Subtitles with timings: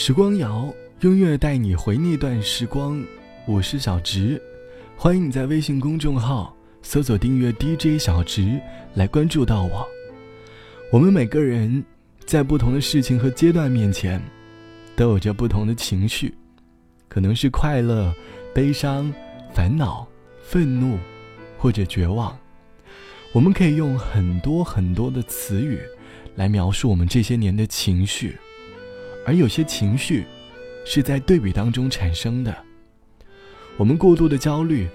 [0.00, 3.04] 时光谣，音乐带你回那段时光。
[3.48, 4.40] 我是小植，
[4.96, 8.60] 欢迎你在微信公众号搜索订阅 DJ 小植
[8.94, 9.84] 来关注到我。
[10.92, 11.84] 我们每个人
[12.24, 14.22] 在不同的事情和阶段面前，
[14.94, 16.32] 都有着不同的情绪，
[17.08, 18.14] 可能是快乐、
[18.54, 19.12] 悲伤、
[19.52, 20.06] 烦恼、
[20.40, 20.96] 愤怒，
[21.58, 22.38] 或者绝望。
[23.32, 25.80] 我们可以用很多很多的词语
[26.36, 28.38] 来描述我们这些年的情绪，
[29.26, 30.24] 而有些情绪
[30.84, 32.56] 是在对比当中产生的。
[33.76, 34.88] 我们过度的焦虑，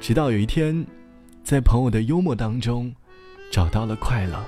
[0.00, 0.84] 直到有一天，
[1.42, 2.92] 在朋友的幽默当中
[3.50, 4.44] 找到了快乐。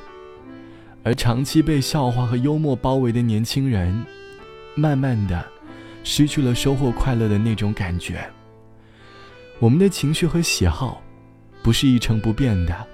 [1.05, 4.05] 而长期被笑话和幽默包围的年轻人，
[4.75, 5.45] 慢慢的
[6.05, 8.25] 失去了收获快乐的那种感觉。
[9.59, 11.03] 我们的情绪和喜好
[11.63, 12.87] 不是一成不变的，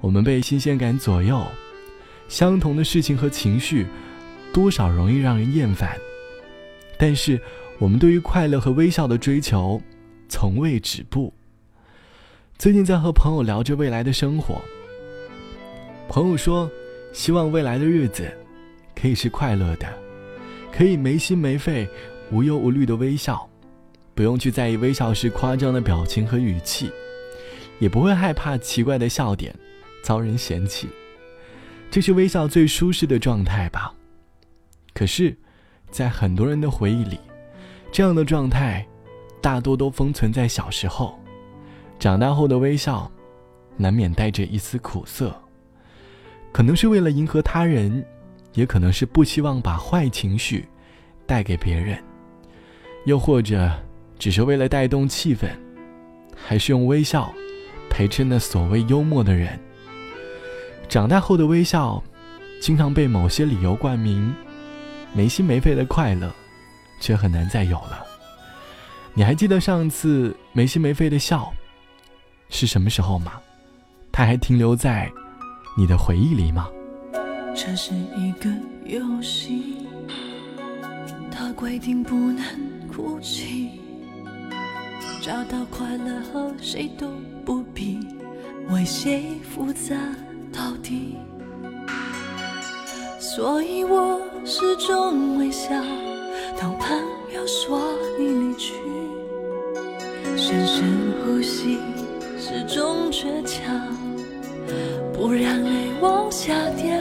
[0.00, 1.42] 我们被新鲜感左右，
[2.28, 3.86] 相同的事情和情绪
[4.54, 5.98] 多少容易让人厌烦。
[6.96, 7.38] 但是，
[7.78, 9.82] 我们对于快乐和微笑的追求
[10.30, 11.34] 从未止步。
[12.56, 14.62] 最近在和朋友聊着未来的生活，
[16.08, 16.70] 朋友说。
[17.12, 18.28] 希望未来的日子
[18.92, 19.86] 可以是快乐的，
[20.72, 21.88] 可以没心没肺、
[22.32, 23.48] 无忧无虑的微笑，
[24.16, 26.90] 不用去在意微笑时夸张的表情和语气，
[27.78, 29.54] 也不会害怕奇怪的笑点
[30.02, 30.88] 遭人嫌弃。
[31.88, 33.94] 这是微笑最舒适的状态吧？
[34.94, 35.36] 可是，
[35.90, 37.18] 在很多人的回忆里，
[37.90, 38.86] 这样的状态
[39.42, 41.18] 大多都封存在小时候，
[41.98, 43.10] 长大后的微笑
[43.76, 45.34] 难免带着一丝苦涩。
[46.52, 48.06] 可能是为了迎合他人，
[48.52, 50.68] 也可能是不希望把坏情绪
[51.26, 51.98] 带给别人，
[53.04, 53.68] 又或者
[54.16, 55.48] 只是为了带动气氛，
[56.36, 57.34] 还是用微笑
[57.90, 59.58] 陪衬那所谓幽默的人。
[60.88, 62.00] 长大后的微笑，
[62.60, 64.32] 经常被某些理由冠名，
[65.14, 66.30] 没心没肺的快乐，
[67.00, 68.04] 却很难再有了。
[69.14, 71.50] 你还记得上次没心没肺的笑
[72.50, 73.40] 是什么时候吗？
[74.12, 75.10] 它还停留在。
[75.76, 76.68] 你的回忆里吗？
[77.52, 78.48] 这是一个
[78.84, 79.88] 游戏，
[81.32, 82.44] 它规定不能
[82.86, 83.80] 哭泣。
[85.20, 87.10] 找到快乐后，谁都
[87.44, 88.06] 不必
[88.68, 89.96] 为谁复杂
[90.52, 91.16] 到底。
[93.18, 95.70] 所以我始终微笑，
[96.60, 96.98] 当朋
[97.34, 97.80] 友说
[98.18, 98.74] 你离去，
[100.36, 100.84] 深深
[101.24, 101.78] 呼吸，
[102.38, 103.74] 始终倔强。
[105.14, 105.70] 不让泪
[106.02, 106.93] 往下掉。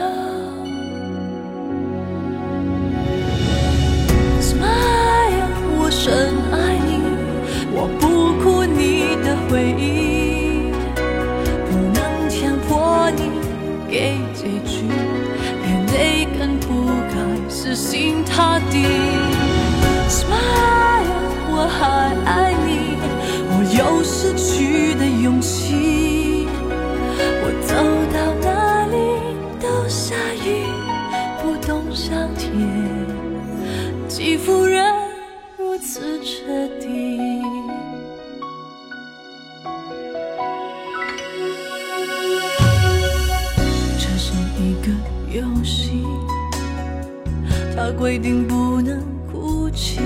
[34.08, 34.84] 欺负人
[35.58, 37.20] 如此彻底，
[43.98, 44.90] 这是一个
[45.30, 46.04] 游戏，
[47.76, 50.00] 它规定不能哭泣。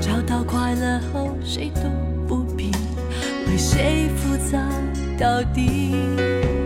[0.00, 1.82] 找到快乐后，谁都
[2.26, 2.72] 不必
[3.48, 4.58] 为谁复杂
[5.18, 6.65] 到底。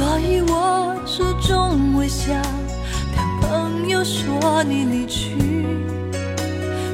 [0.00, 2.32] 所以我始终微笑。
[3.14, 5.36] 当朋友说你离去，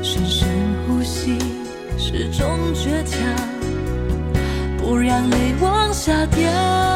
[0.02, 0.48] 深深
[0.88, 1.38] 呼吸，
[1.96, 3.20] 始终倔强，
[4.76, 6.95] 不让泪往下掉。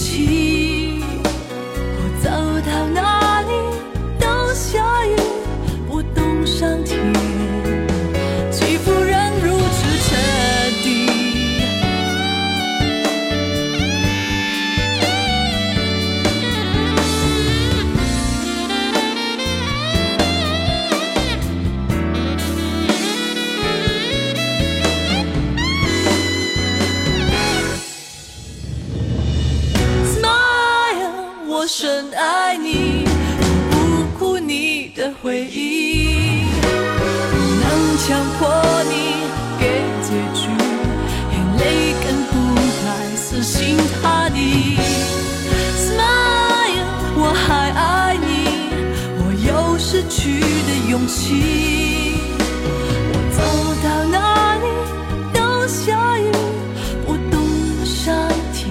[0.00, 0.49] 起。
[43.50, 44.78] 心塌地
[45.76, 46.86] ，Smile，
[47.16, 48.46] 我还爱你，
[49.18, 51.18] 我有失去的勇气。
[53.10, 53.38] 我走
[53.82, 54.64] 到哪里
[55.34, 56.30] 都下雨，
[57.04, 57.34] 不懂
[57.84, 58.70] 上天，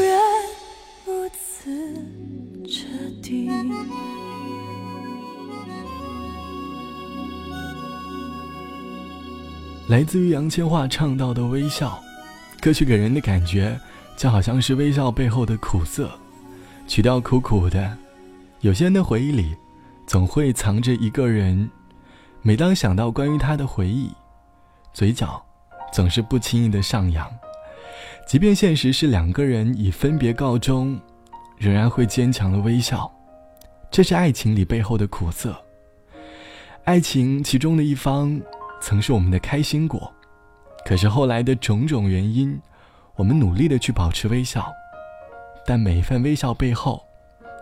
[0.00, 0.16] 人
[1.04, 2.43] 如此。
[9.86, 12.02] 来自于杨千嬅唱到的微笑，
[12.58, 13.78] 歌曲给人的感觉
[14.16, 16.10] 就好像是微笑背后的苦涩，
[16.88, 17.94] 曲调苦苦的。
[18.60, 19.54] 有些人的回忆里，
[20.06, 21.68] 总会藏着一个人，
[22.40, 24.10] 每当想到关于他的回忆，
[24.94, 25.44] 嘴角
[25.92, 27.30] 总是不轻易的上扬。
[28.26, 30.98] 即便现实是两个人以分别告终，
[31.58, 33.12] 仍然会坚强的微笑。
[33.90, 35.54] 这是爱情里背后的苦涩。
[36.84, 38.40] 爱情其中的一方。
[38.86, 40.12] 曾是我们的开心果，
[40.84, 42.60] 可是后来的种种原因，
[43.16, 44.70] 我们努力的去保持微笑，
[45.64, 47.02] 但每一份微笑背后，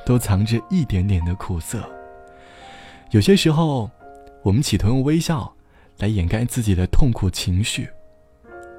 [0.04, 1.88] 都藏着一点点的苦涩。
[3.12, 3.88] 有些时候，
[4.42, 5.54] 我们企图用微笑
[5.98, 7.88] 来掩盖自己的痛苦情绪，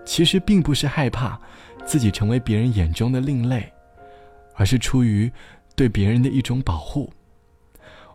[0.04, 1.39] 其实并不是害怕
[1.86, 3.72] 自己成为别人眼中的另类，
[4.56, 5.31] 而是出于
[5.78, 7.10] 对别人的一种保护。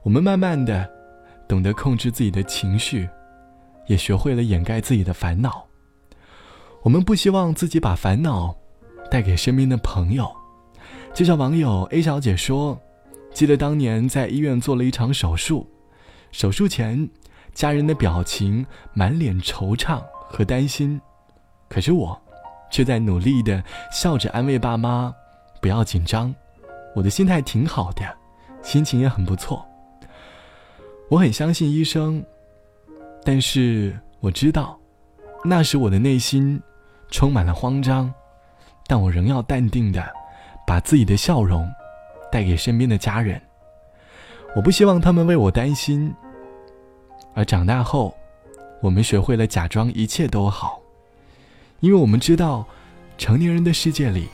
[0.02, 0.86] 我们慢慢的
[1.48, 3.08] 懂得控制自己的情绪。
[3.88, 5.66] 也学会了掩盖自己的烦恼。
[6.82, 8.54] 我们不希望自己把烦恼
[9.10, 10.30] 带给身边的朋友。
[11.12, 12.78] 就像网友 A 小姐说
[13.34, 15.68] ：“记得当年在医院做了一场手术，
[16.30, 17.08] 手术前
[17.52, 18.64] 家人的表情
[18.94, 21.00] 满脸惆怅和担心，
[21.68, 22.18] 可是我
[22.70, 25.12] 却在努力的笑着安慰爸妈，
[25.60, 26.32] 不要紧张，
[26.94, 28.02] 我的心态挺好的，
[28.62, 29.66] 心情也很不错。
[31.10, 32.24] 我很相信医生。”
[33.24, 34.78] 但是我知道，
[35.44, 36.60] 那时我的内心
[37.10, 38.12] 充满了慌张，
[38.86, 40.02] 但我仍要淡定的
[40.66, 41.68] 把自己的笑容
[42.32, 43.40] 带给身边的家人。
[44.56, 46.12] 我不希望他们为我担心。
[47.34, 48.16] 而长大后，
[48.80, 50.80] 我们学会了假装一切都好，
[51.80, 52.66] 因为我们知道，
[53.18, 54.26] 成年人的世界里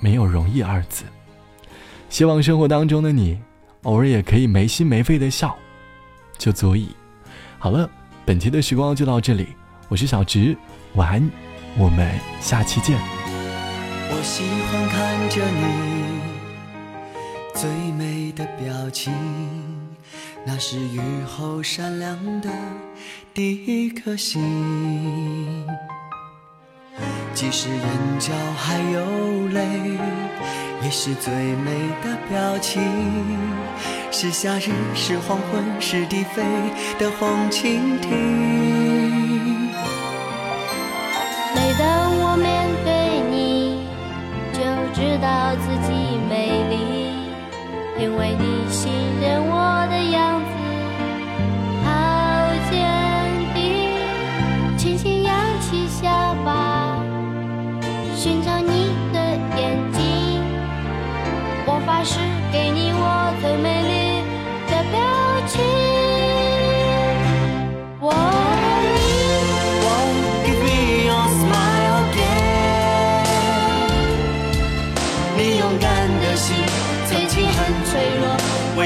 [0.00, 1.04] 没有容易二字。
[2.10, 3.40] 希望生活当中的你，
[3.84, 5.56] 偶尔也可以没心没肺的笑，
[6.36, 6.88] 就足以。
[7.58, 7.88] 好了。
[8.28, 9.46] 本期的时光就到这里，
[9.88, 10.54] 我是小直，
[10.96, 11.30] 晚安，
[11.78, 12.94] 我们下期见。
[14.10, 16.20] 我喜欢看着你
[17.54, 19.14] 最美的表情，
[20.44, 22.50] 那是雨后闪亮的
[23.32, 25.66] 第一颗星。
[27.32, 29.98] 即使眼角还有泪，
[30.82, 31.70] 也是最美
[32.02, 32.82] 的表情。
[34.10, 36.42] 是夏日，是黄昏，是低飞
[36.98, 38.08] 的红蜻蜓。
[41.54, 42.46] 每当我面
[42.84, 42.90] 对
[43.30, 43.82] 你，
[44.52, 44.58] 就
[44.94, 45.88] 知道自己
[46.28, 46.32] 美
[46.70, 46.74] 丽，
[48.00, 48.90] 因为你信
[49.20, 49.54] 任我
[49.90, 50.50] 的样子
[51.84, 51.86] 好
[52.70, 52.76] 坚
[53.54, 53.58] 定。
[54.76, 56.98] 轻轻扬起下巴，
[58.16, 58.77] 寻找你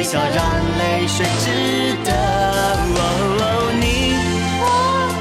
[0.02, 0.44] 微笑让
[0.78, 2.10] 泪水值得。
[3.78, 4.16] 你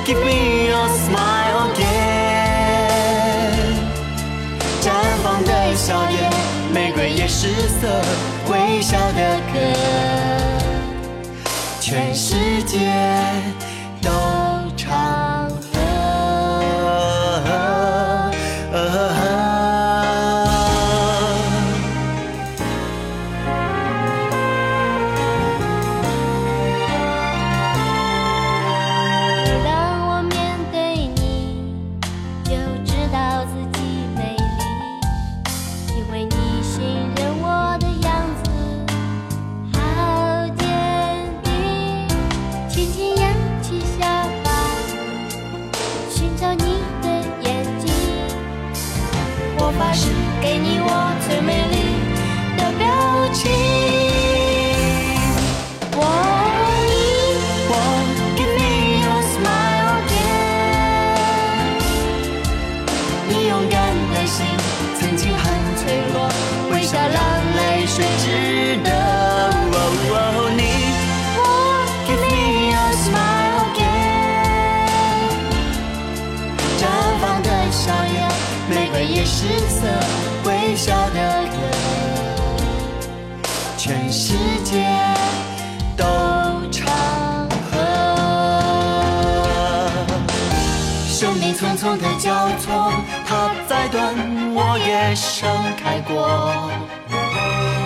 [0.08, 2.82] ，Give me your smile again。
[4.82, 4.90] 绽
[5.22, 6.32] 放的笑颜，
[6.74, 8.02] 玫瑰也失色。
[8.50, 9.60] 微笑的歌，
[11.80, 12.80] 全世界
[14.02, 14.41] 都。
[95.16, 95.50] 盛
[95.82, 96.70] 开过。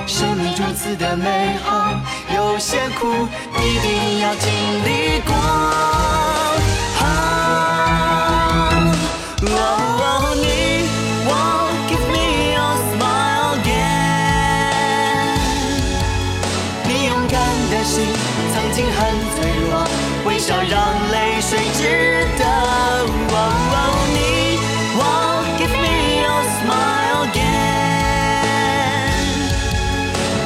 [0.07, 1.89] 生命如此的美好，
[2.35, 3.27] 有些苦
[3.59, 4.51] 一定要经
[4.85, 5.04] 历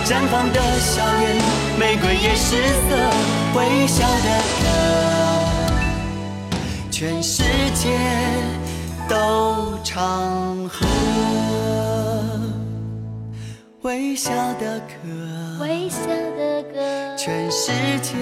[0.10, 1.36] 绽放的笑颜，
[1.80, 2.56] 玫瑰也失
[2.90, 2.98] 色，
[3.54, 4.66] 微笑的歌，
[6.90, 7.44] 全世
[7.76, 7.96] 界
[9.08, 10.88] 都唱和。
[13.84, 14.96] 微笑的歌，
[15.62, 18.16] 微笑的歌，全世界